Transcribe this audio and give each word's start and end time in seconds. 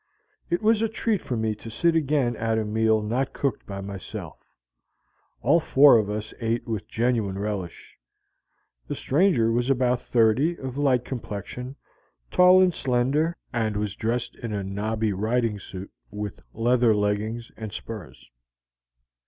It 0.49 0.63
was 0.63 0.81
a 0.81 0.89
treat 0.89 1.21
for 1.21 1.37
me 1.37 1.53
to 1.53 1.69
sit 1.69 1.95
again 1.95 2.35
at 2.37 2.57
a 2.57 2.65
meal 2.65 3.03
not 3.03 3.33
cooked 3.33 3.67
by 3.67 3.81
myself; 3.81 4.39
all 5.43 5.59
four 5.59 5.99
of 5.99 6.09
us 6.09 6.33
ate 6.41 6.67
with 6.67 6.87
genuine 6.87 7.37
relish. 7.37 7.99
The 8.87 8.95
stranger 8.95 9.51
was 9.51 9.69
about 9.69 10.01
thirty, 10.01 10.57
of 10.57 10.75
light 10.75 11.05
complexion, 11.05 11.75
tall 12.31 12.63
and 12.63 12.73
slender, 12.73 13.37
and 13.53 13.77
was 13.77 13.95
dressed 13.95 14.35
in 14.37 14.51
a 14.53 14.63
nobby 14.63 15.13
riding 15.13 15.59
suit, 15.59 15.91
with 16.09 16.39
leather 16.51 16.95
leggings 16.95 17.51
and 17.55 17.71
spurs. 17.71 18.31